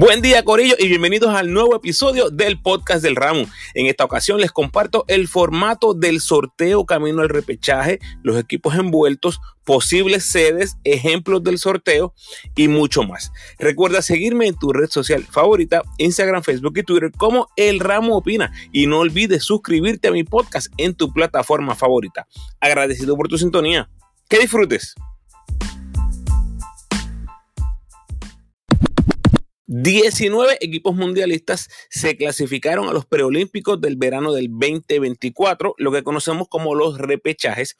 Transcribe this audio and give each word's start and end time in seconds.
Buen 0.00 0.22
día 0.22 0.44
Corillo 0.44 0.76
y 0.78 0.86
bienvenidos 0.86 1.34
al 1.34 1.52
nuevo 1.52 1.74
episodio 1.74 2.30
del 2.30 2.62
podcast 2.62 3.02
del 3.02 3.16
ramo. 3.16 3.46
En 3.74 3.86
esta 3.86 4.04
ocasión 4.04 4.40
les 4.40 4.52
comparto 4.52 5.04
el 5.08 5.26
formato 5.26 5.92
del 5.92 6.20
sorteo 6.20 6.86
camino 6.86 7.20
al 7.20 7.28
repechaje, 7.28 7.98
los 8.22 8.38
equipos 8.38 8.76
envueltos, 8.76 9.40
posibles 9.64 10.24
sedes, 10.24 10.76
ejemplos 10.84 11.42
del 11.42 11.58
sorteo 11.58 12.14
y 12.54 12.68
mucho 12.68 13.02
más. 13.02 13.32
Recuerda 13.58 14.00
seguirme 14.00 14.46
en 14.46 14.56
tu 14.56 14.72
red 14.72 14.88
social 14.88 15.24
favorita, 15.24 15.82
Instagram, 15.96 16.44
Facebook 16.44 16.78
y 16.78 16.84
Twitter 16.84 17.10
como 17.10 17.48
El 17.56 17.80
Ramo 17.80 18.18
Opina 18.18 18.52
y 18.70 18.86
no 18.86 19.00
olvides 19.00 19.42
suscribirte 19.42 20.06
a 20.06 20.12
mi 20.12 20.22
podcast 20.22 20.72
en 20.76 20.94
tu 20.94 21.12
plataforma 21.12 21.74
favorita. 21.74 22.28
Agradecido 22.60 23.16
por 23.16 23.26
tu 23.26 23.36
sintonía. 23.36 23.90
Que 24.28 24.38
disfrutes. 24.38 24.94
19 29.70 30.56
equipos 30.62 30.96
mundialistas 30.96 31.68
se 31.90 32.16
clasificaron 32.16 32.88
a 32.88 32.94
los 32.94 33.04
preolímpicos 33.04 33.78
del 33.78 33.96
verano 33.96 34.32
del 34.32 34.48
2024, 34.48 35.74
lo 35.76 35.92
que 35.92 36.02
conocemos 36.02 36.48
como 36.48 36.74
los 36.74 36.96
repechajes, 36.96 37.76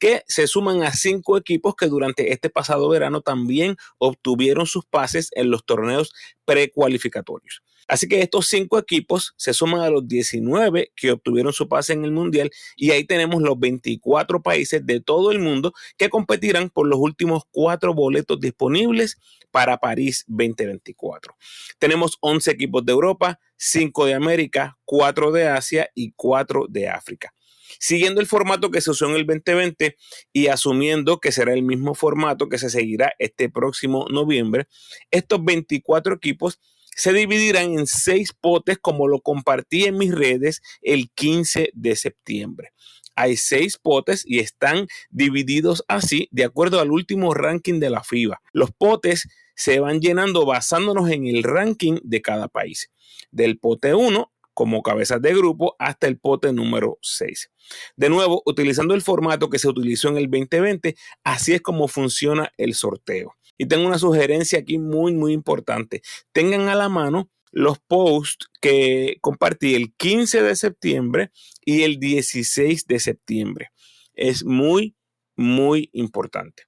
que 0.00 0.24
se 0.26 0.48
suman 0.48 0.82
a 0.82 0.92
cinco 0.92 1.36
equipos 1.36 1.76
que 1.76 1.86
durante 1.86 2.32
este 2.32 2.50
pasado 2.50 2.88
verano 2.88 3.20
también 3.20 3.76
obtuvieron 3.98 4.66
sus 4.66 4.84
pases 4.84 5.30
en 5.36 5.52
los 5.52 5.64
torneos 5.64 6.12
precualificatorios. 6.44 7.62
Así 7.88 8.06
que 8.06 8.20
estos 8.20 8.46
cinco 8.46 8.78
equipos 8.78 9.34
se 9.36 9.54
suman 9.54 9.80
a 9.80 9.88
los 9.88 10.06
19 10.06 10.92
que 10.94 11.10
obtuvieron 11.10 11.54
su 11.54 11.68
pase 11.68 11.94
en 11.94 12.04
el 12.04 12.12
Mundial 12.12 12.50
y 12.76 12.90
ahí 12.90 13.04
tenemos 13.04 13.40
los 13.40 13.58
24 13.58 14.42
países 14.42 14.84
de 14.84 15.00
todo 15.00 15.32
el 15.32 15.38
mundo 15.38 15.72
que 15.96 16.10
competirán 16.10 16.68
por 16.68 16.86
los 16.86 16.98
últimos 16.98 17.44
cuatro 17.50 17.94
boletos 17.94 18.38
disponibles 18.38 19.16
para 19.50 19.78
París 19.78 20.24
2024. 20.28 21.34
Tenemos 21.78 22.18
11 22.20 22.50
equipos 22.50 22.84
de 22.84 22.92
Europa, 22.92 23.40
5 23.56 24.04
de 24.04 24.14
América, 24.14 24.78
4 24.84 25.32
de 25.32 25.48
Asia 25.48 25.90
y 25.94 26.12
4 26.12 26.66
de 26.68 26.88
África. 26.88 27.32
Siguiendo 27.78 28.20
el 28.20 28.26
formato 28.26 28.70
que 28.70 28.80
se 28.80 28.90
usó 28.90 29.08
en 29.08 29.16
el 29.16 29.26
2020 29.26 29.96
y 30.32 30.46
asumiendo 30.48 31.20
que 31.20 31.32
será 31.32 31.52
el 31.52 31.62
mismo 31.62 31.94
formato 31.94 32.48
que 32.48 32.58
se 32.58 32.70
seguirá 32.70 33.12
este 33.18 33.48
próximo 33.48 34.06
noviembre, 34.10 34.66
estos 35.10 35.44
24 35.44 36.14
equipos 36.14 36.60
se 36.98 37.12
dividirán 37.12 37.78
en 37.78 37.86
seis 37.86 38.32
potes 38.32 38.76
como 38.76 39.06
lo 39.06 39.20
compartí 39.20 39.84
en 39.84 39.96
mis 39.96 40.12
redes 40.12 40.60
el 40.82 41.10
15 41.14 41.70
de 41.72 41.94
septiembre. 41.94 42.72
Hay 43.14 43.36
seis 43.36 43.78
potes 43.78 44.24
y 44.26 44.40
están 44.40 44.88
divididos 45.08 45.84
así 45.86 46.28
de 46.32 46.44
acuerdo 46.44 46.80
al 46.80 46.90
último 46.90 47.34
ranking 47.34 47.78
de 47.78 47.90
la 47.90 48.02
FIBA. 48.02 48.40
Los 48.52 48.72
potes 48.72 49.28
se 49.54 49.78
van 49.78 50.00
llenando 50.00 50.44
basándonos 50.44 51.08
en 51.10 51.26
el 51.26 51.44
ranking 51.44 52.00
de 52.02 52.20
cada 52.20 52.48
país. 52.48 52.90
Del 53.30 53.58
pote 53.58 53.94
1 53.94 54.32
como 54.52 54.82
cabezas 54.82 55.22
de 55.22 55.34
grupo 55.34 55.76
hasta 55.78 56.08
el 56.08 56.18
pote 56.18 56.52
número 56.52 56.98
6. 57.00 57.48
De 57.94 58.08
nuevo, 58.08 58.42
utilizando 58.44 58.94
el 58.94 59.02
formato 59.02 59.48
que 59.48 59.60
se 59.60 59.68
utilizó 59.68 60.08
en 60.08 60.16
el 60.16 60.28
2020, 60.28 60.96
así 61.22 61.54
es 61.54 61.62
como 61.62 61.86
funciona 61.86 62.52
el 62.56 62.74
sorteo. 62.74 63.36
Y 63.58 63.66
tengo 63.66 63.86
una 63.86 63.98
sugerencia 63.98 64.60
aquí 64.60 64.78
muy, 64.78 65.12
muy 65.12 65.32
importante. 65.32 66.00
Tengan 66.32 66.68
a 66.68 66.74
la 66.74 66.88
mano 66.88 67.30
los 67.50 67.78
posts 67.80 68.48
que 68.60 69.18
compartí 69.20 69.74
el 69.74 69.94
15 69.94 70.42
de 70.42 70.56
septiembre 70.56 71.32
y 71.64 71.82
el 71.82 71.98
16 71.98 72.86
de 72.86 73.00
septiembre. 73.00 73.70
Es 74.14 74.44
muy, 74.44 74.96
muy 75.36 75.90
importante. 75.92 76.64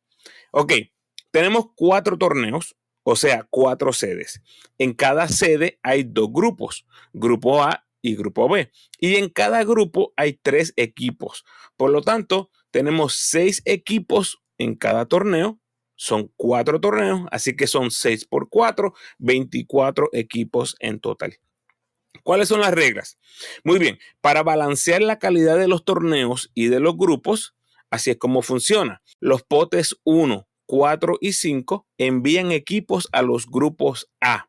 Ok, 0.53 0.73
tenemos 1.31 1.67
cuatro 1.77 2.19
torneos, 2.19 2.77
o 3.03 3.17
sea, 3.17 3.47
cuatro 3.51 3.93
sedes. 3.93 4.43
En 4.79 4.93
cada 4.95 5.29
sede 5.29 5.79
hay 5.83 6.03
dos 6.03 6.29
grupos, 6.33 6.87
grupo 7.13 7.63
A 7.63 7.87
y 8.03 8.17
grupo 8.17 8.49
B. 8.49 8.71
Y 8.99 9.17
en 9.17 9.29
cada 9.29 9.63
grupo 9.65 10.13
hay 10.17 10.35
tres 10.35 10.73
equipos. 10.77 11.45
Por 11.77 11.91
lo 11.91 12.03
tanto, 12.03 12.51
tenemos 12.71 13.15
seis 13.15 13.63
equipos 13.65 14.43
en 14.59 14.75
cada 14.75 15.07
torneo 15.07 15.61
son 16.01 16.33
cuatro 16.35 16.81
torneos, 16.81 17.29
así 17.31 17.55
que 17.55 17.67
son 17.67 17.91
6 17.91 18.25
por 18.25 18.49
4, 18.49 18.95
24 19.19 20.09
equipos 20.15 20.75
en 20.81 20.99
total. 20.99 21.39
¿Cuáles 22.23 22.49
son 22.49 22.63
las 22.63 22.73
reglas? 22.73 23.19
Muy 23.65 23.79
bien, 23.79 23.99
para 24.23 24.43
balancear 24.43 25.03
la 25.03 25.19
calidad 25.19 25.59
de 25.59 25.69
los 25.69 25.85
torneos 25.85 26.51
y 26.55 26.69
de 26.69 26.81
los 26.81 26.97
grupos, 26.97 27.55
así 27.91 28.13
es 28.13 28.17
como 28.17 28.41
funciona. 28.41 29.03
Los 29.21 29.43
potes 29.43 29.95
1, 30.05 30.49
4 30.65 31.19
y 31.21 31.35
5 31.35 31.87
envían 31.99 32.51
equipos 32.51 33.07
a 33.13 33.21
los 33.21 33.47
grupos 33.47 34.11
A. 34.23 34.49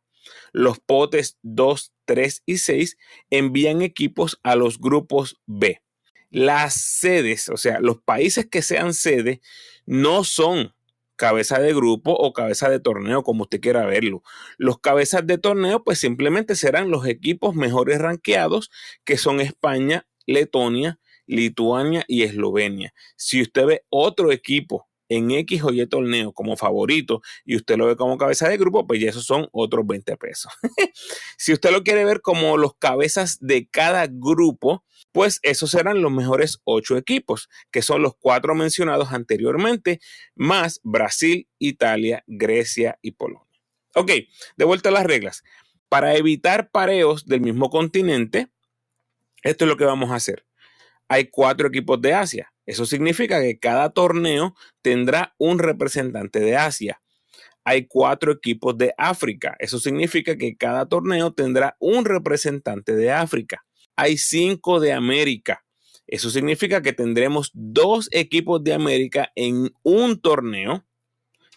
Los 0.53 0.79
potes 0.79 1.38
2, 1.41 1.91
3 2.06 2.44
y 2.45 2.59
6 2.59 2.97
envían 3.29 3.81
equipos 3.81 4.40
a 4.44 4.56
los 4.56 4.79
grupos 4.79 5.41
B. 5.47 5.81
Las 6.29 6.75
sedes, 6.75 7.50
o 7.50 7.57
sea, 7.57 7.81
los 7.81 8.01
países 8.01 8.45
que 8.50 8.61
sean 8.61 8.94
sede, 8.94 9.41
no 9.85 10.23
son 10.23 10.73
cabeza 11.21 11.59
de 11.59 11.71
grupo 11.71 12.13
o 12.13 12.33
cabeza 12.33 12.67
de 12.67 12.79
torneo, 12.79 13.21
como 13.21 13.43
usted 13.43 13.61
quiera 13.61 13.85
verlo. 13.85 14.23
Los 14.57 14.79
cabezas 14.79 15.27
de 15.27 15.37
torneo, 15.37 15.83
pues 15.83 15.99
simplemente 15.99 16.55
serán 16.55 16.89
los 16.89 17.05
equipos 17.05 17.53
mejores 17.53 17.99
ranqueados, 17.99 18.71
que 19.05 19.17
son 19.17 19.39
España, 19.39 20.07
Letonia, 20.25 20.99
Lituania 21.27 22.03
y 22.07 22.23
Eslovenia. 22.23 22.95
Si 23.17 23.39
usted 23.39 23.67
ve 23.67 23.85
otro 23.89 24.31
equipo 24.31 24.89
en 25.09 25.29
X 25.29 25.63
o 25.63 25.71
Y 25.71 25.85
torneo 25.85 26.33
como 26.33 26.57
favorito 26.57 27.21
y 27.45 27.55
usted 27.55 27.77
lo 27.77 27.85
ve 27.85 27.95
como 27.95 28.17
cabeza 28.17 28.49
de 28.49 28.57
grupo, 28.57 28.87
pues 28.87 28.99
ya 28.99 29.11
esos 29.11 29.25
son 29.25 29.47
otros 29.51 29.85
20 29.85 30.17
pesos. 30.17 30.51
si 31.37 31.53
usted 31.53 31.69
lo 31.69 31.83
quiere 31.83 32.03
ver 32.03 32.21
como 32.21 32.57
los 32.57 32.73
cabezas 32.77 33.37
de 33.41 33.67
cada 33.69 34.07
grupo, 34.09 34.83
pues 35.11 35.39
esos 35.44 35.72
serán 35.72 36.01
los 36.01 36.11
mejores 36.11 36.59
ocho 36.63 36.97
equipos, 36.97 37.49
que 37.72 37.81
son 37.81 38.01
los 38.01 38.16
cuatro 38.17 38.55
mencionados 38.55 39.11
anteriormente, 39.11 39.99
más 40.35 40.79
Brasil, 40.83 41.47
Italia, 41.59 42.23
Grecia 42.27 42.97
y 43.01 43.11
Polonia. 43.11 43.47
Ok, 43.95 44.11
de 44.57 44.66
vuelta 44.66 44.89
a 44.89 44.94
las 44.94 45.05
reglas. 45.05 45.44
Para 45.89 46.16
evitar 46.16 46.72
pareos 46.72 47.25
del 47.25 47.41
mismo 47.41 47.69
continente, 47.69 48.47
esto 49.44 49.66
es 49.66 49.69
lo 49.69 49.77
que 49.77 49.83
vamos 49.83 50.11
a 50.11 50.16
hacer. 50.16 50.45
Hay 51.09 51.25
cuatro 51.25 51.67
equipos 51.67 52.01
de 52.01 52.13
Asia. 52.13 52.53
Eso 52.66 52.85
significa 52.85 53.41
que 53.41 53.59
cada 53.59 53.89
torneo 53.89 54.55
tendrá 54.81 55.35
un 55.38 55.59
representante 55.59 56.39
de 56.39 56.55
Asia. 56.55 57.01
Hay 57.66 57.85
cuatro 57.88 58.31
equipos 58.31 58.78
de 58.78 58.93
África. 58.97 59.57
Eso 59.59 59.78
significa 59.78 60.38
que 60.38 60.55
cada 60.55 60.88
torneo 60.88 61.33
tendrá 61.33 61.75
un 61.79 62.05
representante 62.05 62.95
de 62.95 63.11
África 63.11 63.66
hay 63.96 64.18
cinco 64.18 64.79
de 64.79 64.94
América. 64.94 65.63
Eso 66.07 66.29
significa 66.29 66.81
que 66.81 66.91
tendremos 66.91 67.52
dos 67.53 68.09
equipos 68.12 68.63
de 68.63 68.74
América 68.74 69.31
en 69.35 69.72
un 69.84 70.19
torneo. 70.19 70.85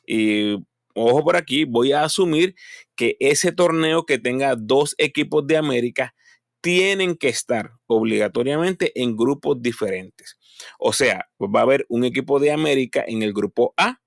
Y 0.07 0.55
ojo 0.95 1.25
por 1.25 1.37
aquí, 1.37 1.65
voy 1.65 1.91
a 1.91 2.05
asumir 2.05 2.55
que 2.95 3.17
ese 3.19 3.51
torneo 3.51 4.07
que 4.07 4.19
tenga 4.19 4.55
dos 4.55 4.95
equipos 4.99 5.45
de 5.47 5.57
América 5.57 6.15
tienen 6.61 7.17
que 7.17 7.29
estar 7.29 7.73
obligatoriamente 7.87 8.93
en 8.95 9.17
grupos 9.17 9.61
diferentes. 9.61 10.39
O 10.79 10.93
sea, 10.93 11.27
va 11.41 11.61
a 11.61 11.65
haber 11.65 11.85
un 11.89 12.05
equipo 12.05 12.39
de 12.39 12.53
América 12.53 13.05
en 13.07 13.23
el 13.23 13.33
grupo 13.33 13.75
A 13.77 14.01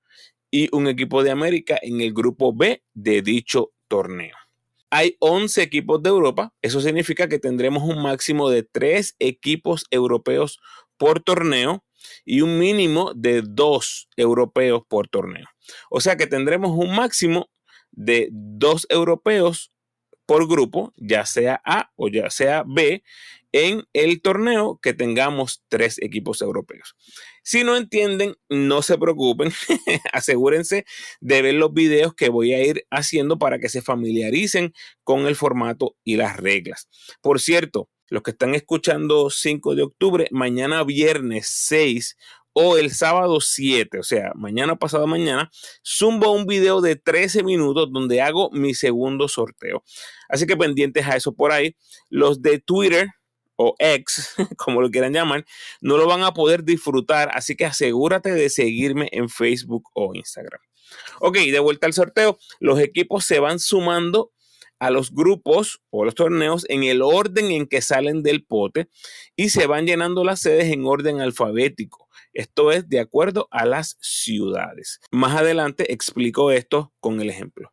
y 0.49 0.73
un 0.73 0.87
equipo 0.87 1.23
de 1.23 1.31
América 1.31 1.77
en 1.81 1.99
el 1.99 2.13
grupo 2.13 2.55
B 2.55 2.83
de 2.93 3.21
dicho 3.21 3.73
torneo. 3.89 4.36
Hay 4.89 5.17
11 5.19 5.61
equipos 5.61 6.01
de 6.01 6.09
Europa. 6.09 6.53
Eso 6.61 6.81
significa 6.81 7.27
que 7.27 7.39
tendremos 7.39 7.83
un 7.83 8.01
máximo 8.01 8.49
de 8.49 8.63
3 8.63 9.15
equipos 9.19 9.85
europeos 9.91 10.59
por 10.97 11.19
torneo 11.19 11.83
y 12.25 12.41
un 12.41 12.57
mínimo 12.57 13.13
de 13.13 13.41
2 13.41 14.09
europeos 14.15 14.83
por 14.87 15.07
torneo. 15.07 15.45
O 15.89 15.99
sea 15.99 16.15
que 16.15 16.27
tendremos 16.27 16.71
un 16.71 16.95
máximo 16.95 17.49
de 17.91 18.29
2 18.31 18.87
europeos 18.89 19.71
por 20.25 20.47
grupo, 20.47 20.93
ya 20.97 21.25
sea 21.25 21.61
A 21.65 21.91
o 21.95 22.09
ya 22.09 22.29
sea 22.29 22.63
B, 22.67 23.03
en 23.65 23.83
el 23.93 24.21
torneo 24.21 24.79
que 24.81 24.93
tengamos 24.93 25.63
tres 25.69 25.97
equipos 26.01 26.41
europeos. 26.41 26.95
Si 27.43 27.63
no 27.63 27.75
entienden, 27.75 28.35
no 28.49 28.81
se 28.81 28.97
preocupen, 28.97 29.51
asegúrense 30.13 30.85
de 31.21 31.41
ver 31.41 31.55
los 31.55 31.73
videos 31.73 32.13
que 32.13 32.29
voy 32.29 32.53
a 32.53 32.63
ir 32.63 32.85
haciendo 32.89 33.39
para 33.39 33.59
que 33.59 33.69
se 33.69 33.81
familiaricen 33.81 34.73
con 35.03 35.27
el 35.27 35.35
formato 35.35 35.95
y 36.03 36.17
las 36.17 36.37
reglas. 36.37 36.89
Por 37.21 37.39
cierto, 37.39 37.89
los 38.09 38.23
que 38.23 38.31
están 38.31 38.53
escuchando 38.53 39.29
5 39.29 39.75
de 39.75 39.83
octubre, 39.83 40.27
mañana 40.31 40.83
viernes 40.83 41.47
6 41.49 42.17
o 42.59 42.77
el 42.77 42.91
sábado 42.91 43.39
7, 43.39 43.99
o 43.99 44.03
sea, 44.03 44.31
mañana 44.33 44.77
pasado 44.77 45.05
mañana, 45.05 45.51
zumbo 45.85 46.31
un 46.31 46.47
video 46.47 46.81
de 46.81 46.95
13 46.95 47.43
minutos 47.43 47.89
donde 47.91 48.21
hago 48.21 48.49
mi 48.51 48.73
segundo 48.73 49.27
sorteo. 49.27 49.83
Así 50.27 50.47
que 50.47 50.57
pendientes 50.57 51.05
a 51.05 51.15
eso 51.15 51.35
por 51.35 51.51
ahí. 51.51 51.75
Los 52.09 52.41
de 52.41 52.59
Twitter 52.59 53.09
o 53.57 53.75
X, 53.79 54.35
como 54.57 54.81
lo 54.81 54.89
quieran 54.89 55.13
llamar, 55.13 55.45
no 55.81 55.97
lo 55.97 56.07
van 56.07 56.23
a 56.23 56.33
poder 56.33 56.63
disfrutar. 56.63 57.29
Así 57.33 57.55
que 57.55 57.65
asegúrate 57.65 58.31
de 58.31 58.49
seguirme 58.49 59.09
en 59.11 59.29
Facebook 59.29 59.89
o 59.93 60.15
Instagram. 60.15 60.61
Ok, 61.19 61.37
de 61.37 61.59
vuelta 61.59 61.87
al 61.87 61.93
sorteo, 61.93 62.37
los 62.59 62.79
equipos 62.79 63.25
se 63.25 63.39
van 63.39 63.59
sumando 63.59 64.31
a 64.79 64.91
los 64.91 65.11
grupos 65.11 65.81
o 65.89 66.05
los 66.05 66.15
torneos 66.15 66.65
en 66.69 66.83
el 66.83 67.01
orden 67.01 67.51
en 67.51 67.67
que 67.67 67.81
salen 67.81 68.23
del 68.23 68.45
pote 68.45 68.89
y 69.35 69.49
se 69.49 69.67
van 69.67 69.87
llenando 69.87 70.23
las 70.23 70.41
sedes 70.41 70.71
en 70.71 70.85
orden 70.85 71.19
alfabético. 71.19 72.07
Esto 72.33 72.71
es 72.71 72.87
de 72.87 72.99
acuerdo 72.99 73.47
a 73.49 73.65
las 73.65 73.97
ciudades. 73.99 74.99
Más 75.11 75.35
adelante 75.35 75.91
explico 75.91 76.51
esto 76.51 76.93
con 76.99 77.19
el 77.19 77.29
ejemplo. 77.29 77.71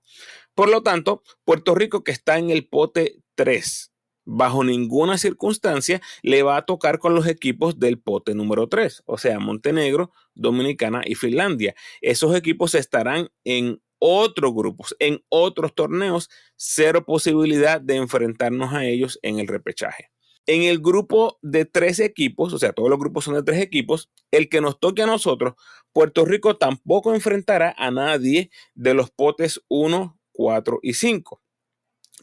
Por 0.54 0.70
lo 0.70 0.82
tanto, 0.82 1.22
Puerto 1.44 1.74
Rico 1.74 2.04
que 2.04 2.12
está 2.12 2.38
en 2.38 2.50
el 2.50 2.66
pote 2.68 3.16
3, 3.34 3.92
bajo 4.24 4.64
ninguna 4.64 5.18
circunstancia 5.18 6.00
le 6.22 6.42
va 6.42 6.56
a 6.56 6.64
tocar 6.64 6.98
con 6.98 7.14
los 7.14 7.26
equipos 7.26 7.78
del 7.78 7.98
pote 7.98 8.34
número 8.34 8.68
3, 8.68 9.02
o 9.06 9.18
sea, 9.18 9.38
Montenegro, 9.38 10.12
Dominicana 10.34 11.02
y 11.04 11.14
Finlandia. 11.14 11.74
Esos 12.00 12.34
equipos 12.34 12.74
estarán 12.74 13.28
en 13.44 13.80
otros 13.98 14.54
grupos, 14.54 14.94
en 14.98 15.24
otros 15.28 15.74
torneos, 15.74 16.28
cero 16.56 17.04
posibilidad 17.06 17.80
de 17.80 17.96
enfrentarnos 17.96 18.72
a 18.74 18.84
ellos 18.84 19.18
en 19.22 19.38
el 19.38 19.48
repechaje. 19.48 20.10
En 20.46 20.62
el 20.62 20.80
grupo 20.80 21.38
de 21.40 21.64
tres 21.64 22.00
equipos, 22.00 22.52
o 22.52 22.58
sea, 22.58 22.74
todos 22.74 22.90
los 22.90 22.98
grupos 22.98 23.24
son 23.24 23.34
de 23.34 23.42
tres 23.42 23.62
equipos, 23.62 24.10
el 24.30 24.50
que 24.50 24.60
nos 24.60 24.78
toque 24.78 25.02
a 25.02 25.06
nosotros, 25.06 25.54
Puerto 25.92 26.26
Rico 26.26 26.58
tampoco 26.58 27.14
enfrentará 27.14 27.74
a 27.78 27.90
nadie 27.90 28.50
de 28.74 28.92
los 28.92 29.10
potes 29.10 29.62
1, 29.68 30.18
4 30.32 30.80
y 30.82 30.94
5. 30.94 31.43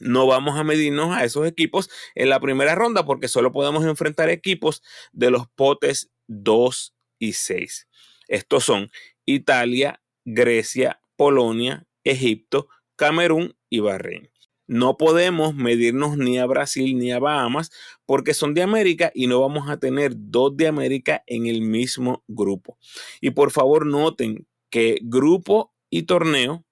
No 0.01 0.25
vamos 0.25 0.59
a 0.59 0.63
medirnos 0.63 1.15
a 1.15 1.23
esos 1.23 1.47
equipos 1.47 1.89
en 2.15 2.29
la 2.29 2.39
primera 2.39 2.75
ronda 2.75 3.05
porque 3.05 3.27
solo 3.27 3.51
podemos 3.51 3.85
enfrentar 3.85 4.29
equipos 4.29 4.81
de 5.11 5.29
los 5.29 5.47
potes 5.47 6.11
2 6.27 6.95
y 7.19 7.33
6. 7.33 7.87
Estos 8.27 8.63
son 8.63 8.89
Italia, 9.25 10.01
Grecia, 10.25 11.01
Polonia, 11.15 11.85
Egipto, 12.03 12.67
Camerún 12.95 13.55
y 13.69 13.79
Bahrein. 13.79 14.29
No 14.65 14.97
podemos 14.97 15.53
medirnos 15.53 16.17
ni 16.17 16.39
a 16.39 16.45
Brasil 16.45 16.97
ni 16.97 17.11
a 17.11 17.19
Bahamas 17.19 17.71
porque 18.05 18.33
son 18.33 18.53
de 18.53 18.63
América 18.63 19.11
y 19.13 19.27
no 19.27 19.41
vamos 19.41 19.69
a 19.69 19.77
tener 19.77 20.13
dos 20.15 20.55
de 20.55 20.67
América 20.67 21.23
en 21.27 21.45
el 21.45 21.61
mismo 21.61 22.23
grupo. 22.27 22.77
Y 23.19 23.31
por 23.31 23.51
favor 23.51 23.85
noten 23.85 24.47
que 24.69 24.99
grupo 25.03 25.73
y 25.89 26.03
torneo 26.03 26.65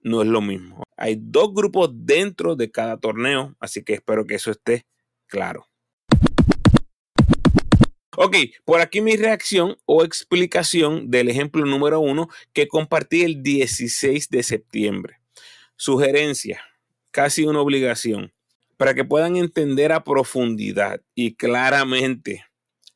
no 0.00 0.20
es 0.20 0.28
lo 0.28 0.42
mismo. 0.42 0.82
Hay 0.96 1.18
dos 1.20 1.52
grupos 1.52 1.90
dentro 1.92 2.56
de 2.56 2.70
cada 2.70 2.98
torneo, 2.98 3.56
así 3.60 3.82
que 3.82 3.94
espero 3.94 4.26
que 4.26 4.36
eso 4.36 4.50
esté 4.50 4.86
claro. 5.26 5.66
Ok, 8.16 8.36
por 8.64 8.80
aquí 8.80 9.00
mi 9.00 9.16
reacción 9.16 9.76
o 9.86 10.04
explicación 10.04 11.10
del 11.10 11.28
ejemplo 11.28 11.66
número 11.66 11.98
uno 11.98 12.28
que 12.52 12.68
compartí 12.68 13.22
el 13.22 13.42
16 13.42 14.28
de 14.28 14.42
septiembre. 14.44 15.18
Sugerencia 15.76 16.62
casi 17.14 17.44
una 17.44 17.60
obligación, 17.60 18.32
para 18.76 18.92
que 18.92 19.04
puedan 19.04 19.36
entender 19.36 19.92
a 19.92 20.02
profundidad 20.02 21.00
y 21.14 21.36
claramente 21.36 22.44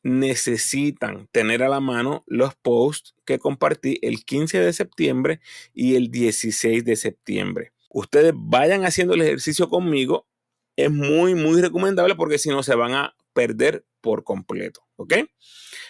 necesitan 0.03 1.29
tener 1.31 1.63
a 1.63 1.69
la 1.69 1.79
mano 1.79 2.25
los 2.27 2.53
posts 2.55 3.15
que 3.25 3.39
compartí 3.39 3.97
el 4.01 4.25
15 4.25 4.59
de 4.59 4.73
septiembre 4.73 5.39
y 5.73 5.95
el 5.95 6.11
16 6.11 6.83
de 6.83 6.97
septiembre. 6.97 7.71
Ustedes 7.89 8.33
vayan 8.35 8.85
haciendo 8.85 9.13
el 9.15 9.21
ejercicio 9.21 9.69
conmigo. 9.69 10.27
Es 10.75 10.91
muy, 10.91 11.35
muy 11.35 11.61
recomendable 11.61 12.15
porque 12.15 12.37
si 12.37 12.49
no 12.49 12.63
se 12.63 12.75
van 12.75 12.93
a 12.93 13.15
perder 13.33 13.85
por 14.01 14.23
completo. 14.23 14.87
¿Ok? 14.95 15.15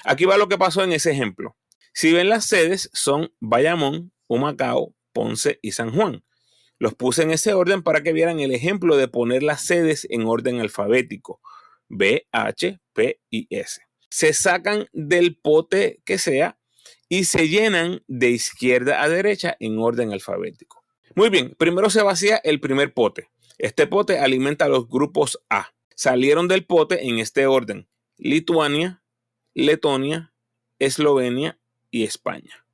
Aquí 0.04 0.26
va 0.26 0.38
lo 0.38 0.48
que 0.48 0.58
pasó 0.58 0.84
en 0.84 0.94
ese 0.94 1.12
ejemplo. 1.12 1.56
Si 1.94 2.14
ven 2.14 2.30
las 2.30 2.46
sedes 2.46 2.90
son 2.94 3.34
Bayamón, 3.40 4.14
Humacao, 4.28 4.96
Ponce 5.14 5.60
y 5.62 5.74
San 5.74 5.92
Juan. 5.92 6.24
Los 6.78 6.96
puse 6.96 7.24
en 7.24 7.32
ese 7.32 7.54
orden 7.54 7.84
para 7.84 8.04
que 8.04 8.14
vieran 8.14 8.40
el 8.40 8.54
ejemplo 8.54 8.96
de 8.96 9.10
poner 9.10 9.44
las 9.44 9.62
sedes 9.66 10.08
en 10.10 10.26
orden 10.26 10.62
alfabético. 10.62 11.42
B, 11.90 12.28
H, 12.32 12.80
P 12.94 13.20
y 13.30 13.48
S. 13.50 13.82
Se 14.10 14.34
sacan 14.34 14.88
del 14.94 15.38
pote 15.38 16.02
que 16.06 16.18
sea 16.18 16.58
y 17.10 17.26
se 17.26 17.50
llenan 17.50 18.04
de 18.08 18.30
izquierda 18.30 19.02
a 19.02 19.10
derecha 19.10 19.58
en 19.60 19.78
orden 19.80 20.14
alfabético. 20.14 20.79
Muy 21.20 21.30
bien, 21.30 21.54
primero 21.54 21.90
se 21.90 22.02
vacía 22.02 22.38
el 22.46 22.62
primer 22.62 22.94
pote. 22.94 23.30
Este 23.58 23.88
pote 23.88 24.20
alimenta 24.20 24.64
a 24.64 24.70
los 24.70 24.88
grupos 24.88 25.38
A. 25.50 25.74
Salieron 25.94 26.48
del 26.48 26.66
pote 26.66 27.10
en 27.10 27.20
este 27.20 27.46
orden. 27.46 27.90
Lituania, 28.16 29.04
Letonia, 29.54 30.32
Eslovenia 30.80 31.60
y 31.92 32.06
España. 32.06 32.66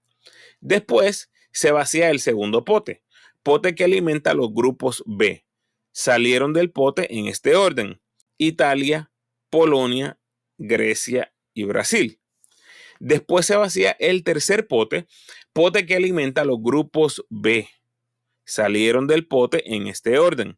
Después 0.61 1.31
se 1.51 1.71
vacía 1.71 2.11
el 2.11 2.19
segundo 2.19 2.63
pote 2.63 3.01
pote 3.41 3.73
que 3.73 3.83
alimenta 3.83 4.35
los 4.35 4.53
grupos 4.53 5.01
B. 5.07 5.43
Salieron 5.91 6.53
del 6.53 6.69
pote 6.69 7.17
en 7.17 7.25
este 7.25 7.55
orden. 7.55 7.99
Italia, 8.37 9.09
Polonia, 9.49 10.19
Grecia 10.59 11.33
y 11.55 11.63
Brasil. 11.63 12.19
Después 12.99 13.47
se 13.47 13.55
vacía 13.55 13.97
el 13.99 14.23
tercer 14.23 14.67
pote, 14.67 15.07
pote 15.51 15.87
que 15.87 15.95
alimenta 15.95 16.45
los 16.45 16.61
grupos 16.61 17.25
B. 17.29 17.67
Salieron 18.45 19.07
del 19.07 19.27
pote 19.27 19.75
en 19.75 19.87
este 19.87 20.19
orden. 20.19 20.57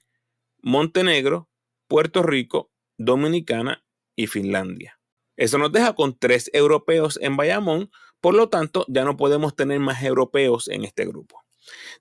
Montenegro, 0.61 1.49
Puerto 1.87 2.21
Rico, 2.21 2.71
Dominicana 2.97 3.85
y 4.15 4.27
Finlandia. 4.27 4.99
Eso 5.37 5.57
nos 5.57 5.71
deja 5.71 5.93
con 5.93 6.17
tres 6.17 6.49
europeos 6.53 7.19
en 7.21 7.37
Bayamón, 7.37 7.91
por 8.19 8.33
lo 8.33 8.49
tanto 8.49 8.85
ya 8.89 9.05
no 9.05 9.15
podemos 9.15 9.55
tener 9.55 9.79
más 9.79 10.03
europeos 10.03 10.67
en 10.67 10.83
este 10.83 11.05
grupo. 11.05 11.43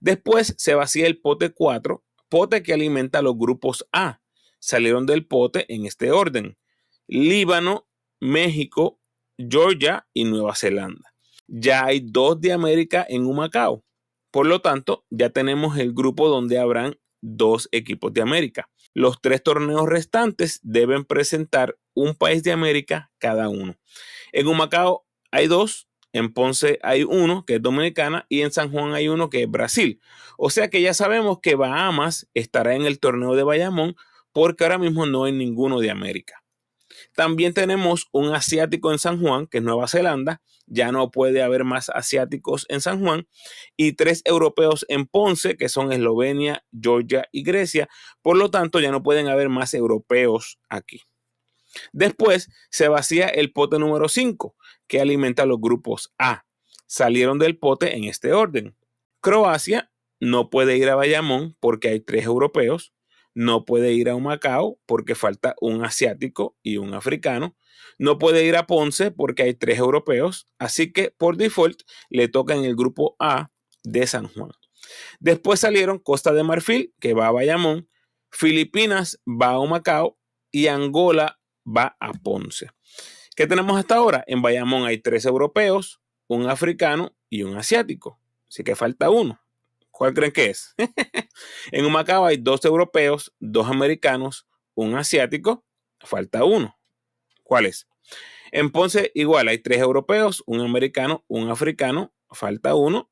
Después 0.00 0.54
se 0.58 0.74
vacía 0.74 1.06
el 1.06 1.20
pote 1.20 1.50
4, 1.50 2.02
pote 2.28 2.62
que 2.62 2.72
alimenta 2.72 3.22
los 3.22 3.36
grupos 3.36 3.86
A. 3.92 4.20
Salieron 4.58 5.06
del 5.06 5.26
pote 5.26 5.72
en 5.72 5.86
este 5.86 6.10
orden. 6.10 6.56
Líbano, 7.06 7.86
México, 8.20 9.00
Georgia 9.38 10.08
y 10.12 10.24
Nueva 10.24 10.54
Zelanda. 10.54 11.14
Ya 11.46 11.84
hay 11.84 12.00
dos 12.00 12.40
de 12.40 12.52
América 12.52 13.06
en 13.08 13.26
Humacao. 13.26 13.84
Por 14.36 14.46
lo 14.46 14.60
tanto, 14.60 15.06
ya 15.08 15.30
tenemos 15.30 15.78
el 15.78 15.94
grupo 15.94 16.28
donde 16.28 16.58
habrán 16.58 16.98
dos 17.22 17.70
equipos 17.72 18.12
de 18.12 18.20
América. 18.20 18.68
Los 18.92 19.22
tres 19.22 19.42
torneos 19.42 19.88
restantes 19.88 20.60
deben 20.62 21.06
presentar 21.06 21.78
un 21.94 22.14
país 22.14 22.42
de 22.42 22.52
América 22.52 23.10
cada 23.16 23.48
uno. 23.48 23.78
En 24.32 24.46
Humacao 24.46 25.06
hay 25.30 25.46
dos, 25.46 25.88
en 26.12 26.34
Ponce 26.34 26.78
hay 26.82 27.02
uno 27.02 27.46
que 27.46 27.54
es 27.54 27.62
Dominicana 27.62 28.26
y 28.28 28.42
en 28.42 28.52
San 28.52 28.70
Juan 28.70 28.92
hay 28.92 29.08
uno 29.08 29.30
que 29.30 29.44
es 29.44 29.50
Brasil. 29.50 30.02
O 30.36 30.50
sea 30.50 30.68
que 30.68 30.82
ya 30.82 30.92
sabemos 30.92 31.38
que 31.40 31.54
Bahamas 31.54 32.28
estará 32.34 32.74
en 32.74 32.84
el 32.84 33.00
torneo 33.00 33.36
de 33.36 33.42
Bayamón 33.42 33.96
porque 34.32 34.64
ahora 34.64 34.76
mismo 34.76 35.06
no 35.06 35.24
hay 35.24 35.32
ninguno 35.32 35.80
de 35.80 35.90
América. 35.90 36.44
También 37.14 37.54
tenemos 37.54 38.06
un 38.12 38.34
asiático 38.34 38.92
en 38.92 38.98
San 38.98 39.20
Juan, 39.20 39.46
que 39.46 39.58
es 39.58 39.64
Nueva 39.64 39.88
Zelanda. 39.88 40.42
Ya 40.66 40.92
no 40.92 41.10
puede 41.10 41.42
haber 41.42 41.64
más 41.64 41.88
asiáticos 41.90 42.66
en 42.68 42.80
San 42.80 43.00
Juan. 43.00 43.28
Y 43.76 43.92
tres 43.92 44.22
europeos 44.24 44.84
en 44.88 45.06
Ponce, 45.06 45.56
que 45.56 45.68
son 45.68 45.92
Eslovenia, 45.92 46.64
Georgia 46.78 47.28
y 47.32 47.42
Grecia. 47.42 47.88
Por 48.22 48.36
lo 48.36 48.50
tanto, 48.50 48.80
ya 48.80 48.90
no 48.90 49.02
pueden 49.02 49.28
haber 49.28 49.48
más 49.48 49.74
europeos 49.74 50.58
aquí. 50.68 51.02
Después 51.92 52.50
se 52.70 52.88
vacía 52.88 53.26
el 53.28 53.52
pote 53.52 53.78
número 53.78 54.08
5, 54.08 54.56
que 54.86 55.00
alimenta 55.00 55.46
los 55.46 55.60
grupos 55.60 56.12
A. 56.18 56.44
Salieron 56.86 57.38
del 57.38 57.58
pote 57.58 57.96
en 57.96 58.04
este 58.04 58.32
orden. 58.32 58.76
Croacia 59.20 59.90
no 60.20 60.50
puede 60.50 60.76
ir 60.76 60.88
a 60.88 60.94
Bayamón 60.94 61.56
porque 61.60 61.88
hay 61.88 62.00
tres 62.00 62.24
europeos. 62.24 62.92
No 63.36 63.66
puede 63.66 63.92
ir 63.92 64.08
a 64.08 64.14
Humacao 64.14 64.80
porque 64.86 65.14
falta 65.14 65.56
un 65.60 65.84
asiático 65.84 66.56
y 66.62 66.78
un 66.78 66.94
africano. 66.94 67.54
No 67.98 68.18
puede 68.18 68.46
ir 68.46 68.56
a 68.56 68.66
Ponce 68.66 69.10
porque 69.10 69.42
hay 69.42 69.52
tres 69.52 69.78
europeos. 69.78 70.48
Así 70.58 70.90
que 70.90 71.10
por 71.10 71.36
default 71.36 71.82
le 72.08 72.28
toca 72.28 72.54
en 72.54 72.64
el 72.64 72.74
grupo 72.74 73.14
A 73.18 73.50
de 73.84 74.06
San 74.06 74.28
Juan. 74.28 74.52
Después 75.20 75.60
salieron 75.60 75.98
Costa 75.98 76.32
de 76.32 76.44
Marfil, 76.44 76.94
que 76.98 77.12
va 77.12 77.26
a 77.26 77.30
Bayamón. 77.30 77.90
Filipinas 78.30 79.20
va 79.26 79.48
a 79.48 79.58
Humacao 79.58 80.18
y 80.50 80.68
Angola 80.68 81.38
va 81.66 81.94
a 82.00 82.12
Ponce. 82.14 82.70
¿Qué 83.36 83.46
tenemos 83.46 83.78
hasta 83.78 83.96
ahora? 83.96 84.24
En 84.28 84.40
Bayamón 84.40 84.86
hay 84.86 84.96
tres 84.96 85.26
europeos, 85.26 86.00
un 86.26 86.48
africano 86.48 87.14
y 87.28 87.42
un 87.42 87.58
asiático. 87.58 88.18
Así 88.48 88.64
que 88.64 88.74
falta 88.74 89.10
uno. 89.10 89.38
¿Cuál 89.96 90.12
creen 90.12 90.30
que 90.30 90.50
es? 90.50 90.74
en 91.72 91.86
Humacao 91.86 92.26
hay 92.26 92.36
dos 92.36 92.62
europeos, 92.66 93.34
dos 93.40 93.66
americanos, 93.66 94.46
un 94.74 94.94
asiático. 94.94 95.64
Falta 96.00 96.44
uno. 96.44 96.78
¿Cuál 97.42 97.64
es? 97.64 97.88
En 98.52 98.70
Ponce 98.70 99.10
igual 99.14 99.48
hay 99.48 99.56
tres 99.58 99.78
europeos, 99.78 100.42
un 100.44 100.60
americano, 100.60 101.24
un 101.28 101.48
africano. 101.48 102.12
Falta 102.30 102.74
uno. 102.74 103.10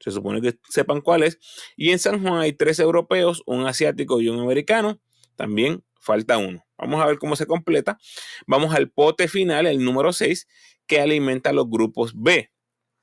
Se 0.00 0.10
supone 0.10 0.40
que 0.40 0.58
sepan 0.70 1.02
cuál 1.02 1.22
es. 1.22 1.38
Y 1.76 1.90
en 1.90 1.98
San 1.98 2.22
Juan 2.22 2.40
hay 2.40 2.54
tres 2.54 2.78
europeos, 2.78 3.42
un 3.44 3.66
asiático 3.66 4.22
y 4.22 4.30
un 4.30 4.40
americano. 4.40 5.02
También 5.36 5.84
falta 6.00 6.38
uno. 6.38 6.64
Vamos 6.78 7.02
a 7.02 7.06
ver 7.06 7.18
cómo 7.18 7.36
se 7.36 7.44
completa. 7.44 7.98
Vamos 8.46 8.74
al 8.74 8.90
pote 8.90 9.28
final, 9.28 9.66
el 9.66 9.84
número 9.84 10.14
6, 10.14 10.48
que 10.86 10.98
alimenta 10.98 11.52
los 11.52 11.68
grupos 11.68 12.14
B. 12.16 12.50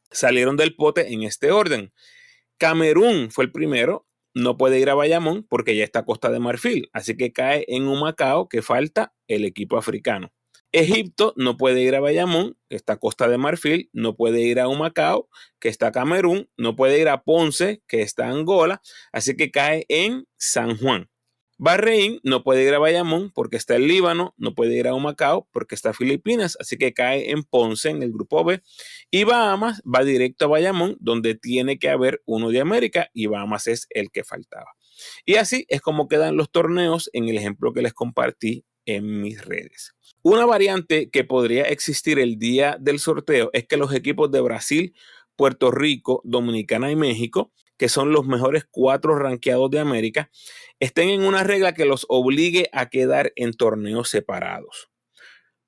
Salieron 0.09 0.57
del 0.57 0.75
pote 0.75 1.13
en 1.13 1.21
este 1.21 1.51
orden. 1.51 1.93
Camerún 2.59 3.31
fue 3.31 3.45
el 3.45 3.51
primero, 3.51 4.05
no 4.35 4.57
puede 4.57 4.79
ir 4.79 4.89
a 4.89 4.93
Bayamón 4.93 5.45
porque 5.49 5.75
ya 5.75 5.83
está 5.85 6.03
Costa 6.03 6.29
de 6.29 6.39
Marfil, 6.39 6.89
así 6.93 7.15
que 7.15 7.31
cae 7.31 7.65
en 7.69 7.87
un 7.87 7.99
que 8.49 8.61
falta 8.61 9.13
el 9.27 9.45
equipo 9.45 9.77
africano. 9.77 10.31
Egipto 10.71 11.33
no 11.35 11.57
puede 11.57 11.81
ir 11.81 11.95
a 11.95 11.99
Bayamón, 11.99 12.57
que 12.69 12.75
está 12.75 12.97
Costa 12.97 13.27
de 13.27 13.37
Marfil, 13.37 13.89
no 13.93 14.15
puede 14.15 14.41
ir 14.41 14.59
a 14.59 14.67
Humacao, 14.67 15.29
que 15.59 15.69
está 15.69 15.91
Camerún, 15.91 16.49
no 16.57 16.75
puede 16.75 16.99
ir 16.99 17.07
a 17.07 17.23
Ponce, 17.23 17.81
que 17.87 18.01
está 18.01 18.29
Angola, 18.29 18.81
así 19.11 19.35
que 19.35 19.49
cae 19.51 19.85
en 19.87 20.25
San 20.37 20.77
Juan. 20.77 21.09
Bahrein 21.61 22.21
no 22.23 22.41
puede 22.41 22.63
ir 22.63 22.73
a 22.73 22.79
Bayamón 22.79 23.31
porque 23.31 23.57
está 23.57 23.75
el 23.75 23.85
Líbano, 23.85 24.33
no 24.37 24.55
puede 24.55 24.77
ir 24.77 24.87
a 24.87 24.93
Humacao 24.93 25.49
porque 25.51 25.75
está 25.75 25.93
Filipinas, 25.93 26.55
así 26.57 26.77
que 26.77 26.93
cae 26.93 27.31
en 27.31 27.43
Ponce 27.43 27.89
en 27.89 28.01
el 28.01 28.13
grupo 28.13 28.45
B. 28.45 28.63
Y 29.11 29.25
Bahamas 29.25 29.81
va 29.83 30.05
directo 30.05 30.45
a 30.45 30.47
Bayamón, 30.47 30.95
donde 31.01 31.35
tiene 31.35 31.77
que 31.77 31.89
haber 31.89 32.21
uno 32.25 32.49
de 32.49 32.61
América 32.61 33.09
y 33.13 33.25
Bahamas 33.25 33.67
es 33.67 33.87
el 33.89 34.09
que 34.09 34.23
faltaba. 34.23 34.71
Y 35.25 35.35
así 35.35 35.65
es 35.67 35.81
como 35.81 36.07
quedan 36.07 36.37
los 36.37 36.49
torneos 36.49 37.09
en 37.11 37.27
el 37.27 37.37
ejemplo 37.37 37.73
que 37.73 37.81
les 37.81 37.93
compartí 37.93 38.63
en 38.85 39.19
mis 39.19 39.43
redes. 39.43 39.95
Una 40.21 40.45
variante 40.45 41.09
que 41.09 41.25
podría 41.25 41.63
existir 41.63 42.19
el 42.19 42.39
día 42.39 42.77
del 42.79 42.99
sorteo 42.99 43.49
es 43.51 43.67
que 43.67 43.75
los 43.75 43.93
equipos 43.93 44.31
de 44.31 44.39
Brasil, 44.39 44.95
Puerto 45.35 45.71
Rico, 45.71 46.21
Dominicana 46.23 46.89
y 46.89 46.95
México, 46.95 47.51
que 47.79 47.89
son 47.89 48.11
los 48.11 48.27
mejores 48.27 48.65
cuatro 48.69 49.17
ranqueados 49.17 49.71
de 49.71 49.79
América, 49.79 50.29
estén 50.81 51.09
en 51.09 51.23
una 51.23 51.43
regla 51.43 51.73
que 51.73 51.85
los 51.85 52.05
obligue 52.09 52.69
a 52.73 52.89
quedar 52.89 53.31
en 53.37 53.53
torneos 53.53 54.09
separados. 54.09 54.89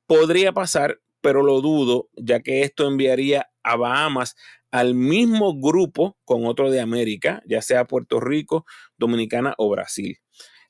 Podría 0.08 0.52
pasar, 0.52 1.00
pero 1.22 1.42
lo 1.42 1.62
dudo, 1.62 2.10
ya 2.18 2.42
que 2.42 2.64
esto 2.64 2.86
enviaría 2.86 3.50
a 3.64 3.78
Bahamas 3.78 4.36
al 4.72 4.94
mismo 4.94 5.58
grupo 5.60 6.18
con 6.26 6.46
otro 6.46 6.70
de 6.70 6.82
América, 6.82 7.42
ya 7.46 7.62
sea 7.62 7.86
Puerto 7.86 8.20
Rico, 8.20 8.66
Dominicana 8.98 9.54
o 9.58 9.70
Brasil. 9.70 10.18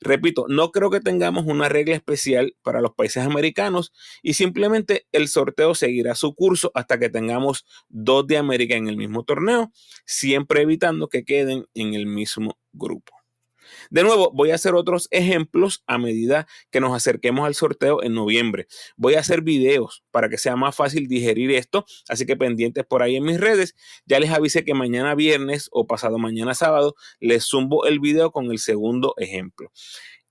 Repito, 0.02 0.46
no 0.48 0.72
creo 0.72 0.90
que 0.90 1.00
tengamos 1.00 1.46
una 1.46 1.68
regla 1.68 1.94
especial 1.94 2.56
para 2.62 2.80
los 2.80 2.92
países 2.92 3.24
americanos 3.24 3.92
y 4.20 4.34
simplemente 4.34 5.06
el 5.12 5.28
sorteo 5.28 5.74
seguirá 5.74 6.16
su 6.16 6.34
curso 6.34 6.72
hasta 6.74 6.98
que 6.98 7.08
tengamos 7.08 7.64
dos 7.88 8.26
de 8.26 8.36
América 8.36 8.74
en 8.74 8.88
el 8.88 8.96
mismo 8.96 9.22
torneo, 9.24 9.70
siempre 10.04 10.62
evitando 10.62 11.08
que 11.08 11.24
queden 11.24 11.66
en 11.74 11.94
el 11.94 12.06
mismo 12.06 12.58
grupo. 12.72 13.21
De 13.90 14.02
nuevo, 14.02 14.30
voy 14.32 14.50
a 14.50 14.54
hacer 14.54 14.74
otros 14.74 15.08
ejemplos 15.10 15.82
a 15.86 15.98
medida 15.98 16.46
que 16.70 16.80
nos 16.80 16.94
acerquemos 16.94 17.46
al 17.46 17.54
sorteo 17.54 18.02
en 18.02 18.14
noviembre. 18.14 18.66
Voy 18.96 19.14
a 19.14 19.20
hacer 19.20 19.42
videos 19.42 20.04
para 20.10 20.28
que 20.28 20.38
sea 20.38 20.56
más 20.56 20.74
fácil 20.74 21.08
digerir 21.08 21.50
esto, 21.50 21.84
así 22.08 22.26
que 22.26 22.36
pendientes 22.36 22.84
por 22.84 23.02
ahí 23.02 23.16
en 23.16 23.24
mis 23.24 23.40
redes. 23.40 23.74
Ya 24.06 24.20
les 24.20 24.30
avisé 24.30 24.64
que 24.64 24.74
mañana 24.74 25.14
viernes 25.14 25.68
o 25.72 25.86
pasado 25.86 26.18
mañana 26.18 26.54
sábado 26.54 26.94
les 27.20 27.44
zumbo 27.44 27.86
el 27.86 28.00
video 28.00 28.30
con 28.30 28.50
el 28.50 28.58
segundo 28.58 29.14
ejemplo. 29.16 29.70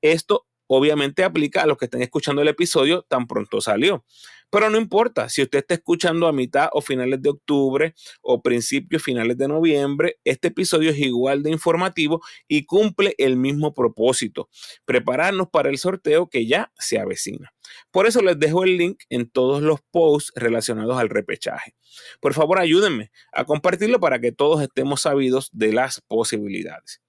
Esto 0.01 0.47
obviamente 0.67 1.23
aplica 1.23 1.63
a 1.63 1.65
los 1.65 1.77
que 1.77 1.85
estén 1.85 2.01
escuchando 2.01 2.41
el 2.41 2.47
episodio 2.47 3.03
tan 3.03 3.27
pronto 3.27 3.59
salió. 3.59 4.05
Pero 4.51 4.69
no 4.69 4.77
importa, 4.77 5.29
si 5.29 5.41
usted 5.41 5.59
está 5.59 5.75
escuchando 5.75 6.27
a 6.27 6.33
mitad 6.33 6.69
o 6.73 6.81
finales 6.81 7.21
de 7.21 7.29
octubre 7.29 7.95
o 8.21 8.41
principios 8.41 9.01
finales 9.01 9.37
de 9.37 9.47
noviembre, 9.47 10.19
este 10.25 10.49
episodio 10.49 10.91
es 10.91 10.97
igual 10.97 11.41
de 11.41 11.51
informativo 11.51 12.21
y 12.49 12.65
cumple 12.65 13.15
el 13.17 13.37
mismo 13.37 13.73
propósito, 13.73 14.49
prepararnos 14.83 15.47
para 15.49 15.69
el 15.69 15.77
sorteo 15.77 16.29
que 16.29 16.45
ya 16.45 16.71
se 16.77 16.99
avecina. 16.99 17.53
Por 17.91 18.07
eso 18.07 18.21
les 18.21 18.37
dejo 18.37 18.65
el 18.65 18.77
link 18.77 19.03
en 19.09 19.29
todos 19.29 19.61
los 19.61 19.79
posts 19.89 20.33
relacionados 20.35 20.97
al 20.97 21.07
repechaje. 21.07 21.73
Por 22.19 22.33
favor, 22.33 22.59
ayúdenme 22.59 23.09
a 23.31 23.45
compartirlo 23.45 24.01
para 24.01 24.19
que 24.19 24.33
todos 24.33 24.61
estemos 24.61 25.01
sabidos 25.01 25.49
de 25.53 25.71
las 25.71 26.01
posibilidades. 26.01 27.01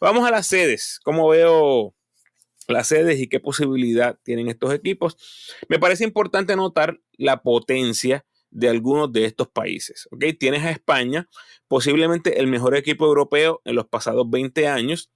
Vamos 0.00 0.24
a 0.26 0.30
las 0.30 0.46
sedes. 0.46 1.00
Como 1.02 1.28
veo 1.28 1.94
las 2.68 2.88
sedes 2.88 3.20
y 3.20 3.28
qué 3.28 3.40
posibilidad 3.40 4.18
tienen 4.22 4.48
estos 4.48 4.72
equipos, 4.72 5.16
me 5.68 5.78
parece 5.78 6.04
importante 6.04 6.56
notar 6.56 7.00
la 7.16 7.42
potencia 7.42 8.24
de 8.52 8.68
algunos 8.68 9.12
de 9.12 9.24
estos 9.24 9.48
países. 9.48 10.08
¿okay? 10.12 10.32
Tienes 10.34 10.62
a 10.62 10.70
España, 10.70 11.28
posiblemente 11.66 12.38
el 12.38 12.46
mejor 12.46 12.76
equipo 12.76 13.06
europeo 13.06 13.60
en 13.64 13.74
los 13.74 13.88
pasados 13.88 14.28
20 14.30 14.68
años. 14.68 15.10